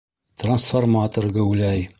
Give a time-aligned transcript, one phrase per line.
[0.43, 1.89] Трансформатор геүләй